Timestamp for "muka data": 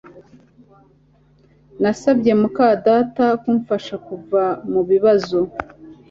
2.41-3.25